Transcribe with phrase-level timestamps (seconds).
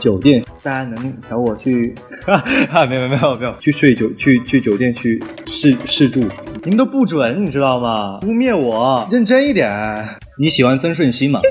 [0.00, 1.94] 酒店，大家能找我去？
[2.26, 6.20] 哈，没有没有没有，去睡酒去去酒店去试试住，
[6.64, 8.18] 你们都不准，你知道吗？
[8.22, 10.18] 污蔑我，认真一点。
[10.38, 11.40] 你喜欢曾舜晞吗？
[11.40, 11.46] 浮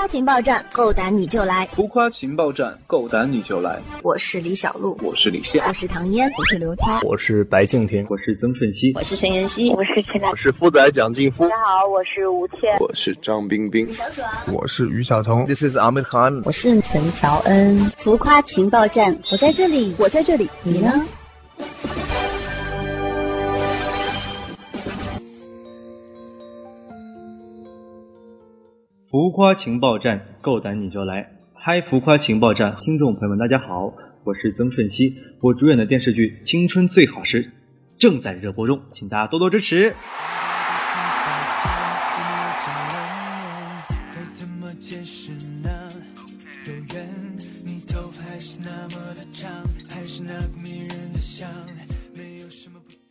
[0.00, 1.66] 夸情报站，够胆你就来！
[1.72, 3.78] 浮夸情报站，够胆你就来！
[4.02, 11.46] 我是李小璐，我是李现，我是唐嫣，我是刘涛，我是白敬亭，我是曾舜晞，我是陈妍希，我是陈我是富仔蒋劲夫。
[11.46, 13.86] 大家好，我是吴倩，我是张冰冰，
[14.50, 15.44] 我是于晓彤。
[15.44, 17.76] This is Ahmed Khan，我是陈乔恩。
[17.98, 21.06] 浮夸情报站，我在这里，我在这里，你呢？
[29.10, 31.32] 浮夸情报站，够胆你就来！
[31.52, 37.42] 嗨，浮夸情报站，听众朋友们，大家好，我是曾舜晞，我主演的电视剧《青春最好时》
[37.98, 39.96] 正在热播中，请大家多多支持。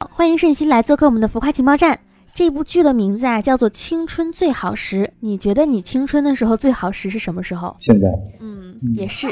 [0.09, 1.99] 欢迎舜晞来做客我们的浮夸情报站。
[2.39, 5.03] 这部剧的名字啊，叫做《青春最好时》。
[5.19, 7.75] 你觉得你青春的时候最好时是什么时候？
[7.81, 8.07] 现在。
[8.39, 9.29] 嗯，也是。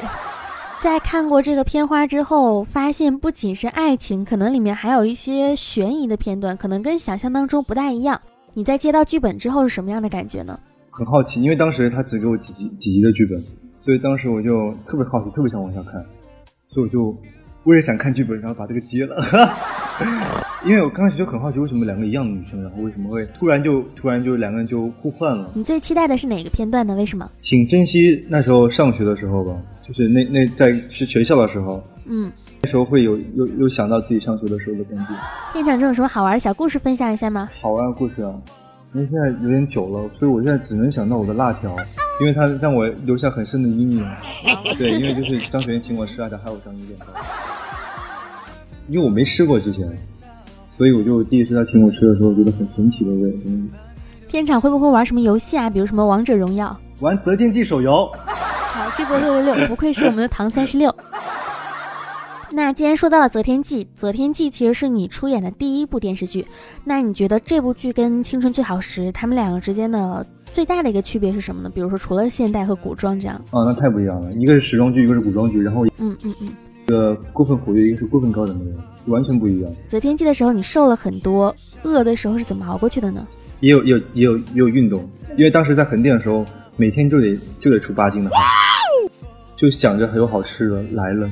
[0.81, 8.19] 在看过这个片花之后，发现不仅是爱情，可能里面还有一些悬疑的片段，可能跟想象当中不大一样。
[8.53, 10.59] 你在接到剧本之后是什么样的感觉呢？
[10.91, 13.41] 很好奇，因为当时他只给我几集几集的剧本，
[13.77, 14.51] 所以当时我就
[14.85, 15.93] 特别好奇，特别想往下看，
[16.65, 17.15] 所以我就
[17.67, 19.17] 为了想看剧本，然后把这个接了。
[20.63, 25.51] 因为我刚开始就很好奇，为什么两个一样的女生，然后为什么会突然就突然就两个人就互换了？
[25.53, 26.95] 你最期待的是哪个片段呢？
[26.95, 27.29] 为什么？
[27.41, 29.53] 请珍惜那时候上学的时候吧，
[29.85, 35.13] 就是那那在是学校的时候，嗯，那时候会有有有想到自己上学的时候的感觉。
[35.51, 37.49] 片场中有什么好玩的小故事分享一下吗？
[37.61, 38.33] 好玩的故事啊，
[38.93, 41.75] 因为现在有点久了，所以我现在只能想到我的辣条，
[42.21, 44.05] 因为它让我留下很深的阴影。
[44.77, 47.05] 对，因为就是张学友请我吃辣条，还有张一面包，
[48.87, 49.87] 因为我没吃过之前。
[50.67, 53.35] 所以我就第一次他请我吃的时候，觉得很神奇的味。
[53.47, 53.67] 嗯，
[54.27, 55.69] 片场会不会玩什么游戏啊？
[55.69, 56.77] 比如什么王者荣耀？
[56.99, 58.07] 玩择天记手游。
[58.27, 60.93] 好，这波六六六，不愧是我们的唐三十六。
[62.51, 66.45] 那既然说到了择天记，择天记其实是你出演的第一部电视剧。
[66.83, 71.71] 那你觉得这部剧跟青春最好时他们两个之间的最大的一个区别是什么呢？
[71.73, 73.35] 比如说除了现代和古装这样。
[73.49, 76.49] 啊，那太不一样了，一个是时装剧，一个是古装剧，然后嗯嗯嗯。
[76.87, 78.73] 一个过分活跃，一个是过分高冷的人，
[79.07, 79.69] 完全不一样。
[79.89, 81.53] 择天记的时候，你瘦了很多，
[81.83, 83.27] 饿的时候是怎么熬过去的呢？
[83.59, 85.05] 也有，也有，也有，也有运动。
[85.35, 86.45] 因为当时在横店的时候，
[86.77, 88.39] 每天就得就得出八斤的汗，
[89.57, 91.29] 就想着还有好吃的来了，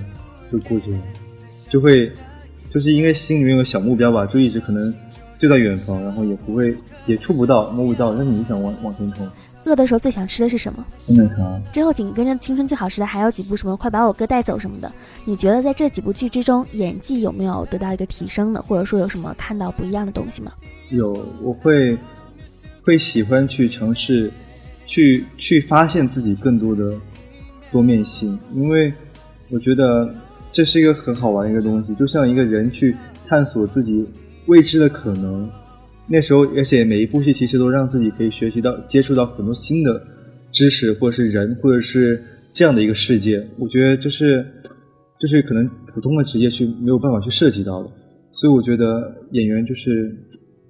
[0.52, 1.00] 就过去了，
[1.70, 2.12] 就会
[2.70, 4.94] 就是因为心里面有小目标吧，就一直可能
[5.40, 9.26] 就在远方，然后也不会也触不到摸不到，但是你想往往前冲。
[9.66, 10.86] 饿的时候最想吃的是什么？
[10.98, 11.62] 酸奶茶。
[11.74, 14.92] 之后紧跟着《青春最好时》的还有几部什么《快把我哥带走》什么的。
[15.26, 18.62] 你觉得在这几部剧之中，演技有没有得到一个提升呢？
[18.62, 20.52] 或者说有什么看到不一样的东西吗？
[20.90, 21.12] 有，
[21.42, 21.98] 我会
[22.84, 24.32] 会喜欢去尝试，
[24.86, 26.94] 去去发现自己更多的
[27.72, 28.94] 多面性，因为
[29.50, 30.14] 我觉得
[30.52, 32.96] 这是一个很好玩的一个东西，就像一个人去
[33.28, 34.08] 探索自己
[34.46, 35.50] 未知的可能。
[36.08, 40.00] 那时候，而且每一部戏其实都让自己可以学习到、接触到很多新的
[40.52, 42.22] 知识，或者是人，或者是
[42.54, 43.44] 这样的一个世界。
[43.58, 44.46] 我觉得这是，
[45.20, 47.90] 这是可能普通的职业去没有办法去涉及到的。
[48.32, 50.16] 所以我觉得演员就是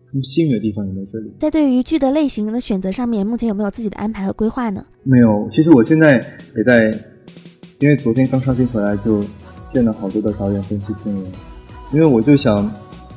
[0.07, 1.33] 他们幸运的地方也在这里。
[1.39, 4.85] 在对于剧的类型的选择上面，目前有没有自己的安排和规划呢？
[5.03, 6.13] 没有，其实我现在
[6.55, 6.89] 也在，
[7.79, 9.21] 因为昨天刚上镜回来，就
[9.73, 11.25] 见了好多的导演跟制片人，
[11.91, 12.71] 因为我就想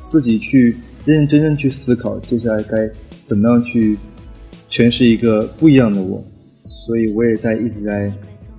[0.05, 0.75] 自己去。
[1.09, 2.87] 认认真真去思考，接下来该
[3.23, 3.97] 怎么样去
[4.69, 6.23] 诠释一个不一样的我，
[6.67, 8.13] 所以我也在一直在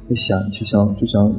[0.08, 1.32] 在想，就想就想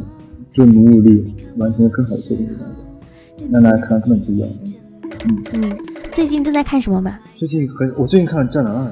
[0.53, 4.71] 就努努力，完成更好的作品给大家，让大家看到更不一样的。
[5.25, 5.77] 嗯嗯，
[6.13, 7.19] 最近正在看什么吗？
[7.35, 8.89] 最近很，我最近看了《战狼二》，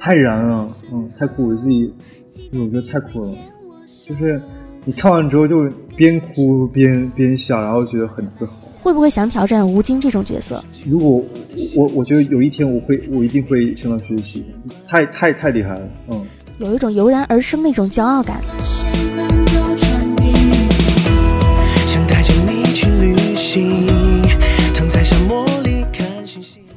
[0.00, 1.94] 太燃了，嗯，太酷，我自己，
[2.52, 3.32] 我觉得太酷了，
[4.04, 4.42] 就是
[4.84, 8.52] 你看完之后就边哭边边笑，然后觉得很自豪。
[8.80, 10.62] 会不会想挑战吴京这种角色？
[10.84, 11.24] 如果
[11.76, 14.44] 我我觉得有一天我会，我一定会向他学习，
[14.88, 16.26] 太太太厉害了，嗯，
[16.58, 18.40] 有一种油然而生的一种骄傲感。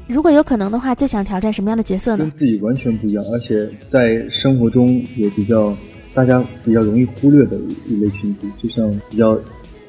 [0.07, 2.19] 如果有可能的话，最想挑战什么样的角色呢？
[2.19, 5.75] 跟自己完全不一样，而且在生活中也比较
[6.16, 7.56] 大家比较容易忽略的
[7.88, 9.38] 一类群体，就像比较。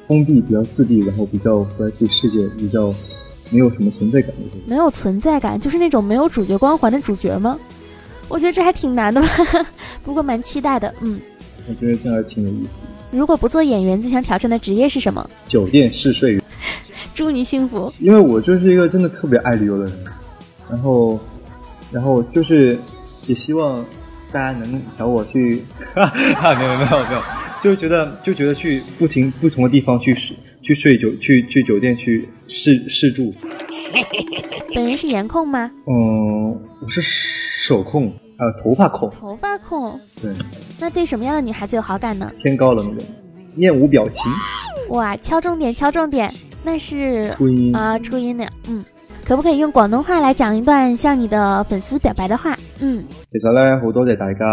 [0.07, 2.95] 封闭比较自闭，然后比较活在自己世界，比较
[3.49, 4.57] 没有什么存在感的。
[4.65, 7.59] 没有存在感，就是那种没有主角光环的主角吗？
[8.29, 9.27] 我觉得这还挺难的吧，
[10.05, 10.95] 不过蛮期待的。
[11.01, 11.19] 嗯，
[11.67, 12.83] 我觉得这还挺有意思。
[13.11, 15.29] 如果不做演员，最想挑战的职业是什么？
[15.45, 16.41] 酒店试睡员。
[17.13, 17.91] 祝你幸福。
[17.99, 19.93] 因为我就是一个真的特别爱旅游的人，
[20.69, 21.19] 然后，
[21.91, 22.79] 然后就是
[23.25, 23.83] 也希望
[24.31, 25.63] 大家能找我去，
[25.95, 27.21] 没有没有没有，
[27.63, 30.13] 就觉得就觉得去不停不同的地方去
[30.61, 33.33] 去睡酒去去酒店去试试住。
[34.75, 35.71] 本人是颜控吗？
[35.87, 36.49] 嗯，
[36.81, 39.09] 我是手控，还有头发控。
[39.09, 39.99] 头发控。
[40.21, 40.31] 对。
[40.79, 42.31] 那对什么样的女孩子有好感呢？
[42.37, 43.03] 偏高冷的，
[43.55, 44.31] 面无表情。
[44.89, 46.31] 哇，敲重点，敲重点。
[46.63, 48.47] 那是初音啊，初音的。
[48.67, 48.83] 嗯，
[49.27, 52.55] 可不可以用广东话来讲一段向你的粉丝表白的话？
[52.79, 53.03] 嗯。
[53.29, 54.45] 其實咧，好多謝大家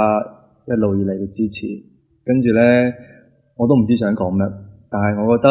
[0.66, 1.66] 一路以嚟嘅支持。
[2.24, 2.92] 跟住咧，
[3.56, 4.50] 我都唔知想講乜，
[4.90, 5.48] 但係我覺得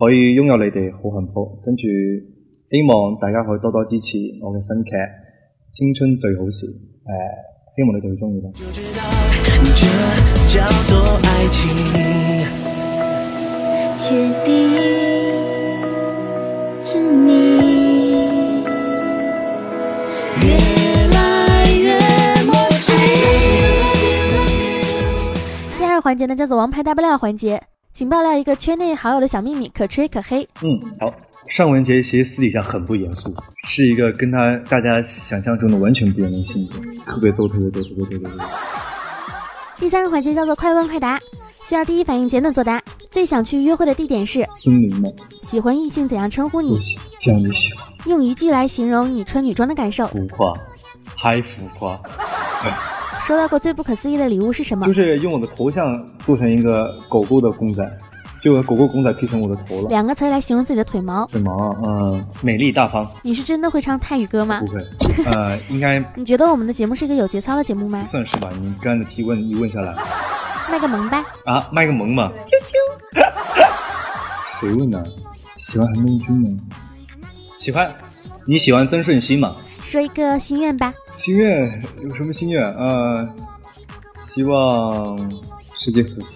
[0.00, 1.60] 可以擁有你哋好幸福。
[1.64, 1.82] 跟住。
[2.70, 4.90] 希望大家可以多多支持我嘅新劇
[5.72, 6.72] 《青春最好時》，誒、
[7.08, 7.16] 呃，
[7.74, 8.50] 希望你哋會中意啦。
[13.96, 14.48] 確定
[16.82, 17.47] 是你
[26.08, 27.62] 第二環節呢叫做王牌大爆料环节，
[27.92, 30.48] 请爆料一个圈内好友的小秘密，可吹可黑。
[30.62, 31.14] 嗯，好。
[31.48, 33.34] 尚雯婕其实私底下很不严肃，
[33.66, 36.80] 是一个跟他大家想象中的完全不一样的性格，
[37.12, 38.44] 特别逗，特别逗，特别逗，特别逗。
[39.76, 41.20] 第三个环节叫做快问快答，
[41.64, 42.82] 需要第一反应简短作答。
[43.10, 45.10] 最想去约会的地点是森林吗？
[45.42, 46.78] 喜欢异性怎样称呼你？
[47.20, 47.86] 這樣你喜欢。
[48.06, 50.06] 用一句来形容你穿女装的感受。
[50.06, 50.54] 浮夸，
[51.18, 51.98] 太浮誇。
[53.28, 54.86] 收到过最不可思议的礼物是什么？
[54.86, 57.86] 就是用我的头像做成一个狗狗的公仔。
[58.40, 59.88] 就把狗狗公仔 P 成我的头了。
[59.88, 61.26] 两个词来形容自己的腿毛。
[61.26, 63.04] 腿毛，嗯，美丽大方。
[63.22, 64.60] 你是真的会唱泰语歌吗？
[64.60, 64.78] 不会，
[65.26, 66.00] 呃， 应该。
[66.14, 68.06] 你觉得我们的节目是一个有节操的节目吗？
[68.08, 68.48] 算是吧。
[68.60, 69.92] 你刚才的提问一问下来，
[70.70, 71.24] 卖个萌吧。
[71.44, 72.30] 啊，卖个萌嘛。
[72.46, 73.28] 啾啾。
[74.60, 75.02] 谁问呢？
[75.56, 76.56] 喜欢韩东君吗？
[77.58, 77.92] 喜欢。
[78.46, 79.56] 你喜欢曾舜晞嗎？
[79.88, 80.92] 说一个心愿吧。
[81.12, 82.62] 心愿有什么心愿？
[82.74, 83.26] 呃，
[84.20, 85.18] 希望
[85.76, 86.26] 世界和平。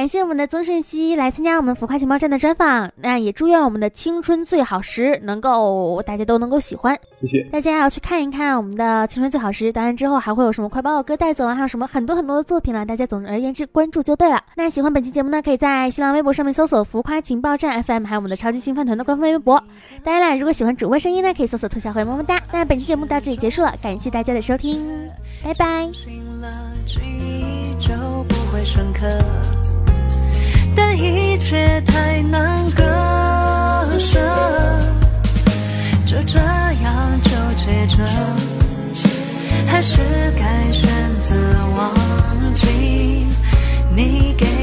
[0.00, 14.42] 感谢我们的曾舜晞来参加我们浮夸情报站的专访，那也祝愿我们的青春最好时能够大家都能够喜欢，谢谢大家要去看一看我们的青春最好时，当然之后还会有什么快把我哥带走啊，还有什么很多很多的作品了，大家总而言之关注就对了。
[14.56, 19.62] 那喜欢本期节目呢，可以在新浪微博上面搜索浮夸情报站 FM，还有我们的超级星饭团的官方微博。
[20.02, 22.40] 当然了，如果喜欢主播声音呢，可以搜索兔小慧么么哒。
[22.50, 24.80] 那本期节目到这里结束了，感谢大家的收听，
[25.44, 25.90] 拜拜。
[30.74, 34.20] 但一切太难割舍。
[36.10, 38.04] 就这样纠结着
[39.68, 40.00] 还是
[40.36, 40.90] 该选
[41.22, 41.36] 择
[41.76, 43.24] 忘记
[43.94, 44.59] 你给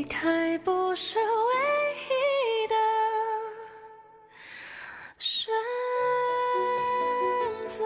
[0.00, 1.24] 离开不是唯
[2.08, 2.74] 一的
[5.18, 5.52] 选
[7.68, 7.84] 择。